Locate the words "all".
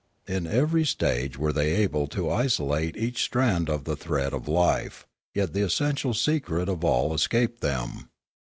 6.83-7.13